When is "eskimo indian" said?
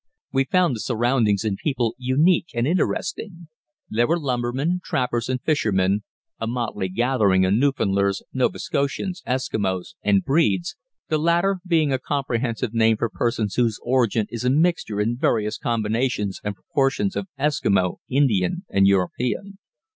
17.37-18.65